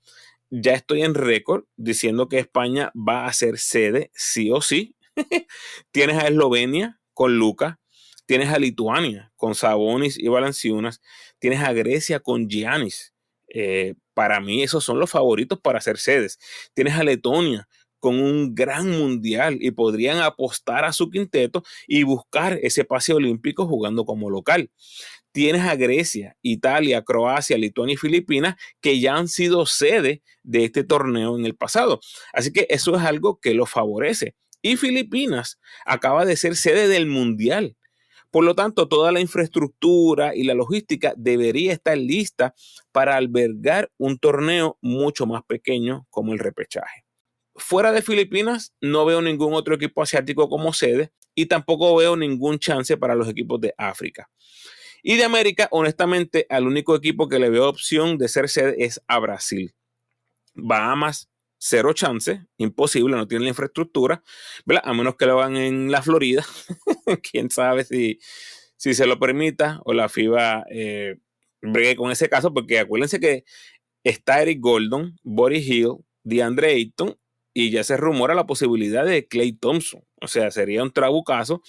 Ya 0.51 0.73
estoy 0.73 1.03
en 1.03 1.15
récord 1.15 1.65
diciendo 1.77 2.29
que 2.29 2.39
España 2.39 2.93
va 2.97 3.27
a 3.27 3.33
ser 3.33 3.59
sede 3.59 4.11
sí 4.15 4.51
o 4.51 4.61
sí. 4.61 4.97
Tienes 5.93 6.17
a 6.17 6.29
Eslovenia 6.29 7.01
con 7.13 7.37
Luca. 7.37 7.81
Tienes 8.27 8.49
a 8.49 8.59
Lituania 8.59 9.33
con 9.37 9.55
Sabonis 9.55 10.19
y 10.19 10.29
Valanciunas. 10.29 11.01
Tienes 11.39 11.61
a 11.61 11.73
Grecia 11.73 12.21
con 12.21 12.49
Giannis. 12.49 13.13
Eh, 13.49 13.95
para 14.15 14.41
mí 14.41 14.63
esos 14.63 14.85
son 14.85 14.99
los 14.99 15.11
favoritos 15.11 15.61
para 15.61 15.81
ser 15.81 15.99
sedes. 15.99 16.39
Tienes 16.75 16.95
a 16.95 17.05
Letonia 17.05 17.69
con 17.99 18.21
un 18.21 18.55
gran 18.55 18.91
mundial 18.91 19.59
y 19.61 19.71
podrían 19.71 20.19
apostar 20.19 20.85
a 20.85 20.93
su 20.93 21.11
quinteto 21.11 21.63
y 21.87 22.03
buscar 22.03 22.59
ese 22.63 22.85
pase 22.85 23.13
olímpico 23.13 23.67
jugando 23.67 24.05
como 24.05 24.31
local. 24.31 24.71
Tienes 25.33 25.63
a 25.63 25.77
Grecia, 25.77 26.37
Italia, 26.43 27.03
Croacia, 27.03 27.59
Lituania 27.59 27.95
y 27.95 27.99
Filipinas 27.99 28.57
que 28.81 29.01
ya 29.01 29.17
han 29.17 29.29
sido 29.29 29.67
sede 29.67 30.23
de 30.43 30.65
este 30.65 30.85
torneo 30.85 31.39
en 31.39 31.45
el 31.45 31.57
pasado. 31.57 32.01
Así 32.33 32.53
que 32.53 32.67
eso 32.71 32.97
es 32.97 33.03
algo 33.03 33.39
que 33.41 33.55
lo 33.55 33.67
favorece. 33.67 34.35
Y 34.63 34.77
Filipinas 34.77 35.59
acaba 35.85 36.25
de 36.25 36.37
ser 36.37 36.57
sede 36.57 36.89
del 36.89 37.07
mundial 37.07 37.77
por 38.37 38.45
lo 38.45 38.55
tanto, 38.55 38.87
toda 38.87 39.13
la 39.13 39.21
infraestructura 39.21 40.37
y 40.37 40.45
la 40.45 40.53
logística 40.53 41.15
debería 41.17 41.73
estar 41.73 41.97
lista 41.97 42.55
para 42.93 43.17
albergar 43.17 43.91
un 43.97 44.19
torneo 44.19 44.77
mucho 44.83 45.25
más 45.25 45.43
pequeño 45.47 46.07
como 46.11 46.35
el 46.35 46.39
repechaje. 46.39 47.07
Fuera 47.55 47.93
de 47.93 48.03
Filipinas, 48.03 48.75
no 48.83 49.07
veo 49.07 49.23
ningún 49.23 49.55
otro 49.55 49.77
equipo 49.77 50.03
asiático 50.03 50.51
como 50.51 50.75
sede 50.75 51.13
y 51.35 51.47
tampoco 51.47 51.97
veo 51.97 52.15
ningún 52.15 52.59
chance 52.59 52.99
para 52.99 53.15
los 53.15 53.27
equipos 53.27 53.59
de 53.59 53.73
África. 53.79 54.29
Y 55.03 55.17
de 55.17 55.25
América, 55.25 55.69
honestamente, 55.71 56.45
al 56.51 56.67
único 56.67 56.95
equipo 56.95 57.31
que 57.31 57.39
le 57.39 57.49
veo 57.49 57.67
opción 57.67 58.19
de 58.19 58.29
ser 58.29 58.51
sede 58.51 58.85
es 58.85 59.01
a 59.09 59.19
Brasil. 59.19 59.75
Bahamas 60.53 61.31
cero 61.59 61.93
chance, 61.93 62.47
imposible, 62.59 63.17
no 63.17 63.27
tiene 63.27 63.45
la 63.45 63.51
infraestructura, 63.51 64.23
¿verdad? 64.65 64.83
A 64.87 64.95
menos 64.95 65.17
que 65.17 65.27
lo 65.27 65.41
hagan 65.41 65.57
en 65.57 65.91
la 65.91 66.03
Florida, 66.03 66.45
quién 67.31 67.51
sabe 67.51 67.85
si, 67.85 68.19
si 68.77 68.95
se 68.95 69.07
lo 69.07 69.19
permita 69.19 69.81
o 69.85 69.93
la 69.93 70.09
FIBA 70.09 70.65
eh, 70.71 71.17
con 71.97 72.11
ese 72.11 72.29
caso, 72.29 72.53
porque 72.53 72.79
acuérdense 72.79 73.21
que 73.21 73.45
está 74.05 74.43
Eric 74.43 74.61
Gordon, 74.61 75.19
Boris 75.23 75.67
Hill, 75.69 75.97
DeAndre 76.23 76.73
Ayton 76.73 77.19
y 77.53 77.71
ya 77.71 77.83
se 77.85 77.97
rumora 77.97 78.35
la 78.35 78.47
posibilidad 78.47 79.05
de 79.05 79.27
Clay 79.27 79.53
Thompson, 79.53 80.03
o 80.21 80.29
sea, 80.29 80.51
sería 80.51 80.83
un 80.83 80.93
trabucazo. 80.93 81.63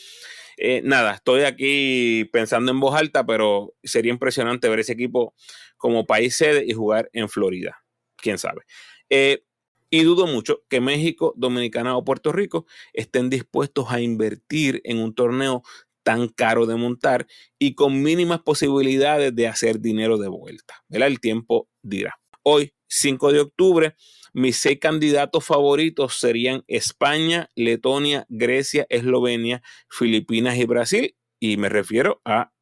Eh, 0.57 0.81
nada, 0.83 1.13
estoy 1.13 1.43
aquí 1.43 2.25
pensando 2.33 2.71
en 2.71 2.79
voz 2.79 2.95
alta, 2.95 3.25
pero 3.25 3.75
sería 3.83 4.11
impresionante 4.11 4.67
ver 4.69 4.79
ese 4.79 4.93
equipo 4.93 5.35
como 5.77 6.07
país 6.07 6.35
sede 6.35 6.65
y 6.67 6.73
jugar 6.73 7.09
en 7.13 7.29
Florida. 7.29 7.77
Quién 8.17 8.39
sabe. 8.39 8.63
Eh, 9.09 9.43
y 9.89 10.03
dudo 10.03 10.27
mucho 10.27 10.63
que 10.69 10.81
México, 10.81 11.33
Dominicana 11.37 11.95
o 11.95 12.03
Puerto 12.03 12.31
Rico 12.31 12.65
estén 12.93 13.29
dispuestos 13.29 13.87
a 13.89 14.01
invertir 14.01 14.81
en 14.83 14.99
un 14.99 15.13
torneo 15.13 15.63
tan 16.03 16.29
caro 16.29 16.65
de 16.65 16.75
montar 16.75 17.27
y 17.59 17.75
con 17.75 18.01
mínimas 18.01 18.39
posibilidades 18.41 19.35
de 19.35 19.47
hacer 19.47 19.79
dinero 19.79 20.17
de 20.17 20.29
vuelta. 20.29 20.83
El 20.89 21.19
tiempo 21.19 21.69
dirá. 21.81 22.19
Hoy, 22.43 22.73
5 22.87 23.33
de 23.33 23.41
octubre, 23.41 23.95
mis 24.33 24.57
seis 24.57 24.79
candidatos 24.79 25.43
favoritos 25.43 26.17
serían 26.17 26.63
España, 26.67 27.49
Letonia, 27.55 28.25
Grecia, 28.29 28.85
Eslovenia, 28.89 29.61
Filipinas 29.89 30.57
y 30.57 30.65
Brasil. 30.65 31.15
Y 31.39 31.57
me 31.57 31.69
refiero 31.69 32.21
a 32.23 32.53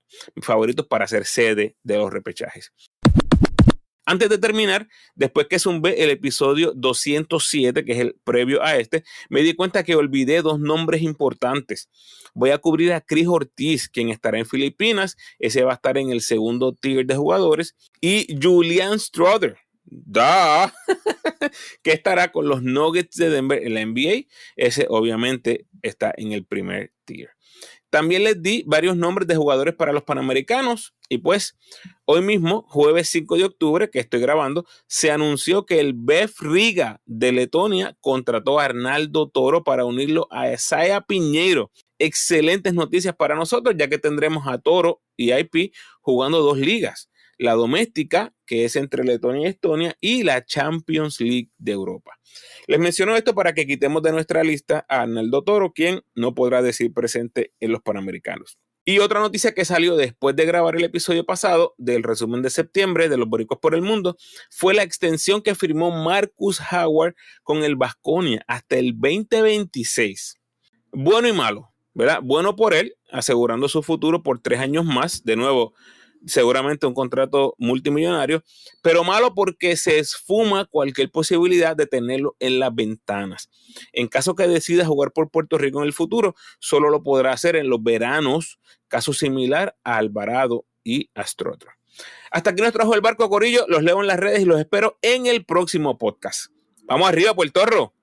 favoritos 0.41 0.87
para 0.87 1.07
ser 1.07 1.25
sede 1.25 1.75
de 1.83 1.97
los 1.97 2.11
repechajes. 2.11 2.71
Antes 4.05 4.29
de 4.29 4.37
terminar, 4.37 4.87
después 5.15 5.47
que 5.47 5.57
zumbé 5.57 6.03
el 6.03 6.11
episodio 6.11 6.73
207, 6.75 7.83
que 7.83 7.91
es 7.91 7.99
el 7.99 8.15
previo 8.23 8.61
a 8.61 8.77
este, 8.77 9.03
me 9.29 9.41
di 9.41 9.55
cuenta 9.55 9.83
que 9.83 9.95
olvidé 9.95 10.41
dos 10.43 10.59
nombres 10.59 11.01
importantes. 11.01 11.89
Voy 12.35 12.51
a 12.51 12.59
cubrir 12.59 12.93
a 12.93 13.01
Chris 13.01 13.27
Ortiz, 13.27 13.89
quien 13.89 14.09
estará 14.09 14.37
en 14.37 14.45
Filipinas. 14.45 15.17
Ese 15.39 15.63
va 15.63 15.71
a 15.71 15.75
estar 15.75 15.97
en 15.97 16.11
el 16.11 16.21
segundo 16.21 16.73
tier 16.73 17.05
de 17.05 17.15
jugadores. 17.15 17.75
Y 17.99 18.37
Julian 18.41 18.99
Strother, 18.99 19.57
da, 19.85 20.73
que 21.81 21.93
estará 21.93 22.31
con 22.31 22.47
los 22.47 22.61
Nuggets 22.61 23.15
de 23.15 23.29
Denver 23.29 23.63
en 23.63 23.73
la 23.73 23.85
NBA. 23.85 24.27
Ese 24.55 24.85
obviamente 24.89 25.65
está 25.81 26.13
en 26.17 26.31
el 26.31 26.45
primer 26.45 26.91
tier. 27.05 27.34
También 27.95 28.25
les 28.25 28.41
di 28.41 28.61
varios 28.67 28.97
nombres 28.97 29.25
de 29.25 29.37
jugadores 29.37 29.73
para 29.73 29.93
los 29.93 30.03
Panamericanos 30.03 30.93
y 31.07 31.19
pues 31.19 31.57
hoy 32.03 32.21
mismo, 32.21 32.65
jueves 32.67 33.07
5 33.07 33.37
de 33.37 33.45
octubre, 33.45 33.89
que 33.89 33.99
estoy 33.99 34.19
grabando, 34.19 34.65
se 34.85 35.11
anunció 35.11 35.65
que 35.65 35.79
el 35.79 35.93
BEF 35.95 36.41
Riga 36.41 36.99
de 37.05 37.31
Letonia 37.31 37.95
contrató 38.01 38.59
a 38.59 38.65
Arnaldo 38.65 39.29
Toro 39.29 39.63
para 39.63 39.85
unirlo 39.85 40.27
a 40.29 40.51
Esaya 40.51 40.99
Piñeiro. 40.99 41.71
Excelentes 41.97 42.73
noticias 42.73 43.15
para 43.15 43.33
nosotros, 43.35 43.73
ya 43.77 43.87
que 43.87 43.97
tendremos 43.97 44.45
a 44.45 44.57
Toro 44.57 45.01
y 45.15 45.31
IP 45.31 45.73
jugando 46.01 46.41
dos 46.41 46.57
ligas, 46.57 47.09
la 47.37 47.53
doméstica 47.53 48.35
que 48.45 48.65
es 48.65 48.75
entre 48.75 49.03
Letonia 49.03 49.43
y 49.43 49.51
Estonia, 49.51 49.97
y 49.99 50.23
la 50.23 50.45
Champions 50.45 51.19
League 51.19 51.49
de 51.57 51.71
Europa. 51.71 52.17
Les 52.67 52.79
menciono 52.79 53.15
esto 53.15 53.33
para 53.33 53.53
que 53.53 53.67
quitemos 53.67 54.01
de 54.03 54.11
nuestra 54.11 54.43
lista 54.43 54.85
a 54.87 55.01
Arnaldo 55.01 55.43
Toro, 55.43 55.73
quien 55.73 56.01
no 56.13 56.35
podrá 56.35 56.61
decir 56.61 56.93
presente 56.93 57.53
en 57.59 57.71
los 57.71 57.81
Panamericanos. 57.81 58.57
Y 58.87 58.99
otra 58.99 59.19
noticia 59.19 59.55
que 59.55 59.65
salió 59.65 59.95
después 59.95 60.35
de 60.35 60.45
grabar 60.45 60.75
el 60.75 60.83
episodio 60.83 61.25
pasado 61.25 61.73
del 61.79 62.03
resumen 62.03 62.43
de 62.43 62.51
septiembre 62.51 63.09
de 63.09 63.17
los 63.17 63.27
boricos 63.27 63.57
por 63.57 63.73
el 63.73 63.81
mundo 63.81 64.15
fue 64.51 64.75
la 64.75 64.83
extensión 64.83 65.41
que 65.41 65.55
firmó 65.55 65.89
Marcus 65.89 66.61
Howard 66.71 67.15
con 67.41 67.63
el 67.63 67.77
Vasconia 67.77 68.43
hasta 68.47 68.75
el 68.75 68.93
2026. 68.93 70.35
Bueno 70.91 71.27
y 71.27 71.33
malo, 71.33 71.73
¿verdad? 71.95 72.19
Bueno 72.21 72.55
por 72.55 72.75
él, 72.75 72.95
asegurando 73.11 73.67
su 73.69 73.81
futuro 73.81 74.21
por 74.21 74.39
tres 74.39 74.59
años 74.59 74.85
más. 74.85 75.23
De 75.23 75.35
nuevo, 75.35 75.73
seguramente 76.25 76.85
un 76.85 76.93
contrato 76.93 77.55
multimillonario, 77.57 78.43
pero 78.81 79.03
malo 79.03 79.33
porque 79.33 79.77
se 79.77 79.99
esfuma 79.99 80.65
cualquier 80.65 81.11
posibilidad 81.11 81.75
de 81.75 81.87
tenerlo 81.87 82.35
en 82.39 82.59
las 82.59 82.73
ventanas. 82.73 83.49
En 83.93 84.07
caso 84.07 84.35
que 84.35 84.47
decida 84.47 84.85
jugar 84.85 85.11
por 85.11 85.29
Puerto 85.29 85.57
Rico 85.57 85.79
en 85.79 85.85
el 85.85 85.93
futuro, 85.93 86.35
solo 86.59 86.89
lo 86.89 87.03
podrá 87.03 87.31
hacer 87.31 87.55
en 87.55 87.69
los 87.69 87.81
veranos, 87.83 88.59
caso 88.87 89.13
similar 89.13 89.75
a 89.83 89.97
Alvarado 89.97 90.65
y 90.83 91.09
Astrotra. 91.13 91.77
Hasta 92.31 92.49
aquí 92.49 92.61
nos 92.61 92.73
trajo 92.73 92.93
el 92.93 93.01
barco 93.01 93.29
Corillo, 93.29 93.65
los 93.67 93.83
leo 93.83 94.01
en 94.01 94.07
las 94.07 94.19
redes 94.19 94.41
y 94.41 94.45
los 94.45 94.59
espero 94.59 94.97
en 95.01 95.27
el 95.27 95.45
próximo 95.45 95.97
podcast. 95.97 96.51
Vamos 96.83 97.07
arriba, 97.07 97.33
Puerto 97.33 97.65
Rico. 97.65 97.93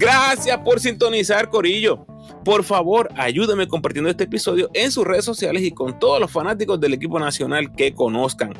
Gracias 0.00 0.56
por 0.64 0.80
sintonizar, 0.80 1.50
Corillo. 1.50 2.06
Por 2.50 2.64
favor, 2.64 3.08
ayúdeme 3.16 3.68
compartiendo 3.68 4.10
este 4.10 4.24
episodio 4.24 4.70
en 4.74 4.90
sus 4.90 5.06
redes 5.06 5.24
sociales 5.24 5.62
y 5.62 5.70
con 5.70 6.00
todos 6.00 6.18
los 6.18 6.32
fanáticos 6.32 6.80
del 6.80 6.94
equipo 6.94 7.20
nacional 7.20 7.72
que 7.76 7.94
conozcan. 7.94 8.54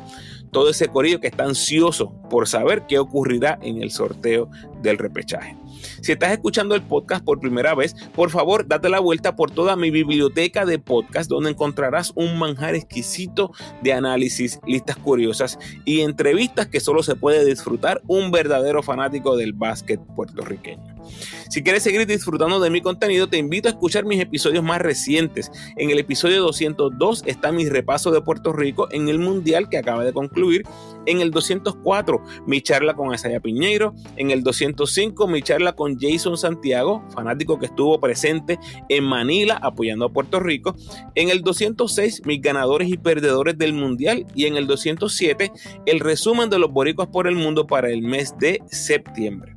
Todo 0.49 0.69
ese 0.69 0.87
corillo 0.87 1.19
que 1.19 1.27
está 1.27 1.43
ansioso 1.43 2.13
por 2.29 2.47
saber 2.47 2.85
qué 2.87 2.99
ocurrirá 2.99 3.59
en 3.61 3.81
el 3.81 3.91
sorteo 3.91 4.49
del 4.81 4.97
repechaje. 4.97 5.57
Si 6.01 6.13
estás 6.13 6.31
escuchando 6.31 6.73
el 6.73 6.83
podcast 6.83 7.25
por 7.25 7.41
primera 7.41 7.75
vez, 7.75 7.93
por 8.15 8.29
favor, 8.29 8.65
date 8.65 8.87
la 8.87 9.01
vuelta 9.01 9.35
por 9.35 9.51
toda 9.51 9.75
mi 9.75 9.91
biblioteca 9.91 10.65
de 10.65 10.79
podcast 10.79 11.29
donde 11.29 11.49
encontrarás 11.49 12.13
un 12.15 12.39
manjar 12.39 12.75
exquisito 12.75 13.51
de 13.81 13.91
análisis, 13.91 14.61
listas 14.65 14.95
curiosas 14.95 15.59
y 15.83 15.99
entrevistas 15.99 16.67
que 16.67 16.79
solo 16.79 17.03
se 17.03 17.15
puede 17.15 17.43
disfrutar 17.43 18.01
un 18.07 18.31
verdadero 18.31 18.83
fanático 18.83 19.35
del 19.35 19.51
básquet 19.51 19.99
puertorriqueño. 20.15 21.00
Si 21.49 21.63
quieres 21.63 21.83
seguir 21.83 22.05
disfrutando 22.05 22.59
de 22.59 22.69
mi 22.69 22.81
contenido, 22.81 23.27
te 23.27 23.37
invito 23.37 23.67
a 23.67 23.71
escuchar 23.71 24.05
mis 24.05 24.21
episodios 24.21 24.63
más 24.63 24.79
recientes. 24.81 25.51
En 25.77 25.89
el 25.89 25.99
episodio 25.99 26.41
202 26.41 27.23
está 27.25 27.51
mi 27.51 27.67
repaso 27.67 28.11
de 28.11 28.21
Puerto 28.21 28.53
Rico 28.53 28.87
en 28.91 29.09
el 29.09 29.19
Mundial 29.19 29.69
que 29.69 29.77
acaba 29.77 30.03
de 30.03 30.13
concluir. 30.13 30.63
En 31.05 31.19
el 31.19 31.31
204, 31.31 32.23
mi 32.45 32.61
charla 32.61 32.93
con 32.93 33.13
Asaya 33.13 33.39
Piñeiro. 33.39 33.93
En 34.17 34.31
el 34.31 34.43
205, 34.43 35.27
mi 35.27 35.41
charla 35.41 35.73
con 35.73 35.97
Jason 35.99 36.37
Santiago, 36.37 37.03
fanático 37.13 37.59
que 37.59 37.65
estuvo 37.65 37.99
presente 37.99 38.59
en 38.89 39.03
Manila 39.03 39.59
apoyando 39.61 40.05
a 40.05 40.09
Puerto 40.09 40.39
Rico. 40.39 40.75
En 41.15 41.29
el 41.29 41.41
206, 41.41 42.21
mis 42.25 42.41
ganadores 42.41 42.87
y 42.89 42.97
perdedores 42.97 43.57
del 43.57 43.73
Mundial. 43.73 44.25
Y 44.35 44.45
en 44.45 44.57
el 44.57 44.67
207, 44.67 45.51
el 45.85 45.99
resumen 45.99 46.49
de 46.49 46.59
los 46.59 46.71
boricuas 46.71 47.07
por 47.07 47.27
el 47.27 47.35
mundo 47.35 47.67
para 47.67 47.89
el 47.89 48.01
mes 48.01 48.35
de 48.39 48.61
septiembre. 48.67 49.55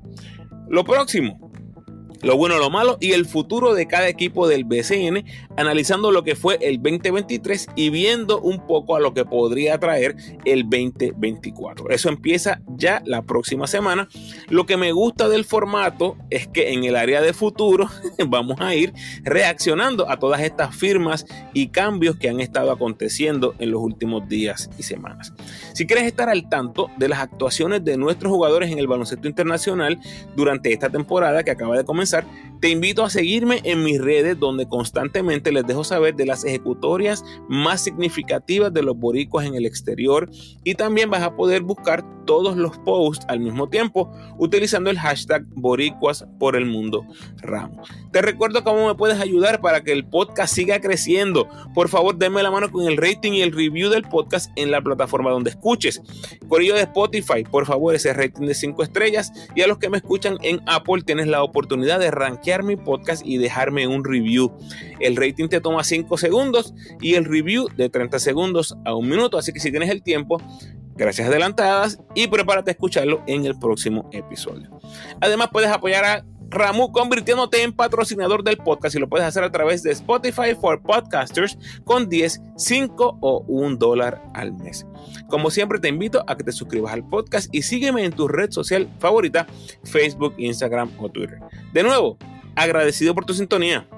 Lo 0.69 0.83
próximo, 0.83 1.44
lo 2.25 2.39
bueno, 2.39 2.57
lo 2.59 2.71
malo 2.71 2.97
y 3.01 3.13
el 3.13 3.27
futuro 3.27 3.75
de 3.75 3.87
cada 3.87 4.09
equipo 4.09 4.49
del 4.49 4.65
BCN, 4.65 5.25
analizando 5.59 6.11
lo 6.11 6.25
que 6.25 6.37
fue 6.37 6.59
el 6.63 6.83
2023 6.83 7.69
y 7.77 7.91
viendo 7.91 8.41
un 8.41 8.67
poco 8.67 8.97
a 8.97 9.01
lo 9.01 9.13
que 9.13 9.27
podría 9.27 9.79
traer 9.79 10.17
el 10.47 10.63
2024. 10.63 11.91
Eso 11.91 12.09
empieza 12.09 12.63
ya 12.67 13.03
la 13.05 13.23
próxima 13.23 13.67
semana. 13.67 14.09
Lo 14.49 14.65
que 14.65 14.79
me 14.79 14.93
gusta 14.93 15.29
del 15.29 15.45
formato 15.45 16.17
es 16.31 16.49
que 16.49 16.73
en 16.73 16.85
el 16.85 16.97
área 16.97 17.21
de 17.21 17.35
futuro 17.35 17.91
vamos 18.27 18.59
a 18.61 18.75
ir 18.75 18.95
reaccionando 19.23 20.11
a 20.11 20.19
todas 20.19 20.41
estas 20.41 20.75
firmas 20.75 21.27
y 21.53 21.69
cambios 21.69 22.17
que 22.17 22.31
han 22.31 22.41
estado 22.41 22.73
aconteciendo 22.73 23.55
en 23.59 23.71
los 23.71 23.83
últimos 23.83 24.27
días 24.29 24.71
y 24.79 24.83
semanas. 24.83 25.35
Si 25.75 25.87
quieres 25.87 26.07
estar 26.07 26.31
al 26.31 26.49
tanto 26.49 26.91
de 26.97 27.09
las 27.09 27.19
actuaciones 27.19 27.85
de 27.85 27.99
nuestros 27.99 28.33
jugadores 28.33 28.71
en 28.71 28.79
el 28.79 28.87
baloncesto 28.87 29.29
internacional 29.29 30.01
durante 30.35 30.73
esta 30.73 30.89
temporada 30.89 31.43
que 31.43 31.51
acaba 31.51 31.77
de 31.77 31.85
comenzar, 31.85 32.14
te 32.65 32.71
invito 32.71 33.05
a 33.05 33.11
seguirme 33.11 33.61
en 33.65 33.83
mis 33.83 34.01
redes 34.01 34.39
donde 34.39 34.67
constantemente 34.67 35.53
les 35.53 35.67
dejo 35.67 35.85
saber 35.85 36.15
de 36.15 36.25
las 36.25 36.45
ejecutorias 36.45 37.23
más 37.47 37.83
significativas 37.83 38.73
de 38.73 38.83
los 38.83 38.97
boricuas 38.97 39.47
en 39.47 39.55
el 39.55 39.67
exterior 39.67 40.31
y 40.65 40.75
también 40.75 41.11
vas 41.11 41.23
a 41.23 41.37
poder 41.37 41.63
buscar 41.63 42.05
todos 42.25 42.57
los 42.57 42.79
posts 42.79 43.27
al 43.29 43.41
mismo 43.41 43.69
tiempo 43.69 44.11
utilizando 44.39 44.91
el 44.91 44.99
hashtag 44.99 45.45
boricuas 45.55 46.27
por 46.39 46.57
el 46.57 46.65
mundo 46.67 47.05
ramo. 47.43 47.83
Te 48.13 48.23
recuerdo 48.23 48.65
cómo 48.65 48.87
me 48.87 48.95
puedes 48.95 49.21
ayudar 49.21 49.61
para 49.61 49.83
que 49.83 49.93
el 49.93 50.07
podcast 50.07 50.55
siga 50.55 50.81
creciendo. 50.81 51.49
Por 51.75 51.89
favor, 51.89 52.17
denme 52.17 52.43
la 52.43 52.51
mano 52.51 52.71
con 52.71 52.87
el 52.87 52.97
rating 52.97 53.33
y 53.33 53.43
el 53.43 53.53
review 53.53 53.91
del 53.91 54.05
podcast 54.05 54.51
en 54.57 54.71
la 54.71 54.81
plataforma 54.81 55.31
donde 55.31 55.51
escuches. 55.51 56.01
Corillo 56.49 56.75
de 56.75 56.83
Spotify, 56.83 57.45
por 57.45 57.67
favor, 57.67 57.95
ese 57.95 58.13
rating 58.13 58.47
de 58.47 58.55
5 58.55 58.83
estrellas 58.83 59.33
y 59.55 59.63
a 59.63 59.67
los 59.67 59.79
que 59.79 59.91
me 59.91 59.99
escuchan 59.99 60.39
en 60.43 60.63
Apple 60.67 61.03
tienes 61.05 61.27
la 61.27 61.43
oportunidad 61.43 61.99
de 62.05 62.11
rankear 62.11 62.63
mi 62.63 62.77
podcast 62.77 63.25
y 63.25 63.39
dejarme 63.39 63.87
un 63.87 64.05
review. 64.05 64.53
El 65.01 65.17
rating 65.17 65.49
te 65.49 65.61
toma 65.61 65.85
5 65.85 66.17
segundos 66.19 66.75
y 67.01 67.15
el 67.15 67.25
review 67.25 67.69
de 67.77 67.89
30 67.89 68.19
segundos 68.19 68.77
a 68.85 68.95
un 68.95 69.09
minuto, 69.09 69.39
así 69.39 69.53
que 69.53 69.61
si 69.61 69.71
tienes 69.71 69.91
el 69.91 70.03
tiempo, 70.03 70.41
gracias 70.97 71.29
adelantadas 71.29 71.99
y 72.15 72.27
prepárate 72.29 72.71
a 72.71 72.73
escucharlo 72.73 73.23
en 73.27 73.45
el 73.47 73.59
próximo 73.59 74.09
episodio. 74.13 74.71
Además 75.21 75.49
puedes 75.53 75.71
apoyar 75.71 76.05
a 76.05 76.25
Ramu 76.51 76.93
convirtiéndote 76.93 77.63
en 77.63 77.73
patrocinador 77.73 78.45
del 78.45 78.57
podcast 78.57 78.95
y 78.95 78.99
lo 78.99 79.09
puedes 79.09 79.27
hacer 79.27 79.45
a 79.45 79.51
través 79.51 79.83
de 79.83 79.93
Spotify 79.93 80.55
for 80.61 80.81
Podcasters 80.83 81.59
con 81.85 82.09
10, 82.09 82.41
5 82.57 83.19
o 83.21 83.45
1 83.49 83.77
dólar 83.77 84.23
al 84.35 84.53
mes. 84.53 84.87
Como 85.29 85.51
siempre 85.51 85.79
te 85.79 85.89
invito 85.89 86.25
a 86.27 86.37
que 86.37 86.45
te 86.45 86.53
suscribas 86.53 86.93
al 86.93 87.09
podcast 87.09 87.49
y 87.53 87.63
sígueme 87.63 88.05
en 88.05 88.13
tu 88.13 88.29
red 88.29 88.51
social 88.51 88.89
favorita, 88.99 89.47
Facebook, 89.85 90.35
Instagram 90.39 90.91
o 90.99 91.09
Twitter. 91.09 91.41
De 91.73 91.83
nuevo, 91.83 92.19
agradecido 92.55 93.15
por 93.15 93.25
tu 93.25 93.35
sintonía. 93.35 93.89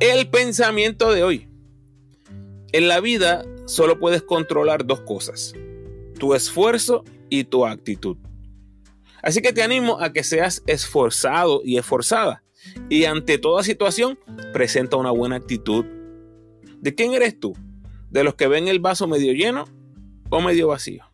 El 0.00 0.28
pensamiento 0.28 1.12
de 1.12 1.22
hoy. 1.22 1.51
En 2.72 2.88
la 2.88 3.00
vida 3.00 3.44
solo 3.66 3.98
puedes 3.98 4.22
controlar 4.22 4.86
dos 4.86 5.00
cosas, 5.02 5.52
tu 6.18 6.34
esfuerzo 6.34 7.04
y 7.28 7.44
tu 7.44 7.66
actitud. 7.66 8.16
Así 9.22 9.42
que 9.42 9.52
te 9.52 9.62
animo 9.62 10.00
a 10.00 10.12
que 10.12 10.24
seas 10.24 10.62
esforzado 10.66 11.60
y 11.64 11.76
esforzada 11.76 12.42
y 12.88 13.04
ante 13.04 13.38
toda 13.38 13.62
situación 13.62 14.18
presenta 14.52 14.96
una 14.96 15.10
buena 15.10 15.36
actitud. 15.36 15.84
¿De 16.80 16.94
quién 16.94 17.12
eres 17.12 17.38
tú? 17.38 17.54
¿De 18.10 18.24
los 18.24 18.34
que 18.34 18.48
ven 18.48 18.68
el 18.68 18.80
vaso 18.80 19.06
medio 19.06 19.32
lleno 19.32 19.64
o 20.30 20.40
medio 20.40 20.68
vacío? 20.68 21.04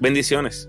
Bendiciones. 0.00 0.68